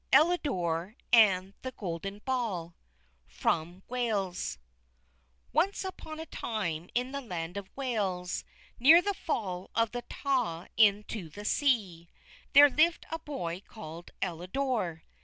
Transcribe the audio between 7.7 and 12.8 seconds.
Wales, near the fall of the Tawe into the sea, there